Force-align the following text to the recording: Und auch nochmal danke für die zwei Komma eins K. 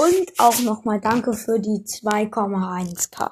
Und 0.00 0.32
auch 0.38 0.60
nochmal 0.60 1.00
danke 1.00 1.32
für 1.32 1.58
die 1.58 1.82
zwei 1.84 2.26
Komma 2.26 2.72
eins 2.72 3.10
K. 3.10 3.28